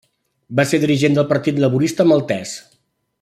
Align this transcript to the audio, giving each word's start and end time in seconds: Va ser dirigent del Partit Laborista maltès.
Va 0.59 0.65
ser 0.71 0.79
dirigent 0.85 1.19
del 1.19 1.29
Partit 1.35 1.61
Laborista 1.65 2.09
maltès. 2.13 2.59